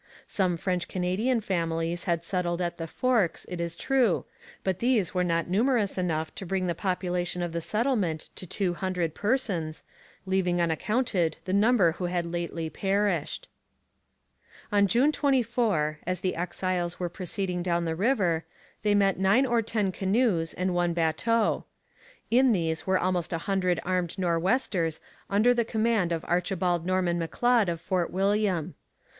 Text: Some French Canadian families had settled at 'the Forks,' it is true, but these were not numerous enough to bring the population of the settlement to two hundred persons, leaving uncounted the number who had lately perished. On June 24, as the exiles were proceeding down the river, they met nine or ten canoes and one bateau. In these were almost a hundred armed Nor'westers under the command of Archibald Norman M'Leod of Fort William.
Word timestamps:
Some 0.27 0.57
French 0.57 0.87
Canadian 0.87 1.41
families 1.41 2.05
had 2.05 2.23
settled 2.23 2.59
at 2.59 2.77
'the 2.77 2.87
Forks,' 2.87 3.45
it 3.47 3.61
is 3.61 3.75
true, 3.75 4.25
but 4.63 4.79
these 4.79 5.13
were 5.13 5.23
not 5.23 5.47
numerous 5.47 5.95
enough 5.95 6.33
to 6.33 6.45
bring 6.47 6.65
the 6.65 6.73
population 6.73 7.43
of 7.43 7.51
the 7.51 7.61
settlement 7.61 8.31
to 8.35 8.47
two 8.47 8.73
hundred 8.73 9.13
persons, 9.13 9.83
leaving 10.25 10.59
uncounted 10.59 11.37
the 11.45 11.53
number 11.53 11.91
who 11.91 12.05
had 12.05 12.25
lately 12.25 12.67
perished. 12.67 13.47
On 14.71 14.87
June 14.87 15.11
24, 15.11 15.99
as 16.07 16.21
the 16.21 16.35
exiles 16.35 16.99
were 16.99 17.07
proceeding 17.07 17.61
down 17.61 17.85
the 17.85 17.93
river, 17.95 18.43
they 18.81 18.95
met 18.95 19.19
nine 19.19 19.45
or 19.45 19.61
ten 19.61 19.91
canoes 19.91 20.55
and 20.55 20.73
one 20.73 20.93
bateau. 20.95 21.65
In 22.31 22.53
these 22.53 22.87
were 22.87 22.97
almost 22.97 23.31
a 23.31 23.37
hundred 23.45 23.79
armed 23.83 24.17
Nor'westers 24.17 24.99
under 25.29 25.53
the 25.53 25.63
command 25.63 26.11
of 26.11 26.25
Archibald 26.27 26.87
Norman 26.87 27.19
M'Leod 27.19 27.67
of 27.69 27.79
Fort 27.79 28.09
William. 28.09 28.73